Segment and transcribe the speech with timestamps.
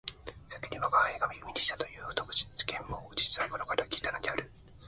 [0.49, 4.51] 先に吾輩が耳にしたという不徳事件も実は黒から聞いたのである